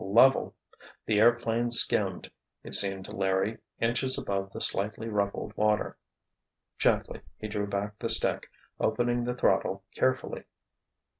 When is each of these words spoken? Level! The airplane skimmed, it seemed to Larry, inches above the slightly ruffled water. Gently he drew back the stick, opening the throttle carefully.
Level! 0.03 0.55
The 1.05 1.19
airplane 1.19 1.69
skimmed, 1.69 2.31
it 2.63 2.73
seemed 2.73 3.05
to 3.05 3.15
Larry, 3.15 3.59
inches 3.79 4.17
above 4.17 4.51
the 4.51 4.59
slightly 4.59 5.09
ruffled 5.09 5.55
water. 5.55 5.95
Gently 6.79 7.21
he 7.37 7.47
drew 7.47 7.67
back 7.67 7.99
the 7.99 8.09
stick, 8.09 8.49
opening 8.79 9.25
the 9.25 9.35
throttle 9.35 9.83
carefully. 9.93 10.45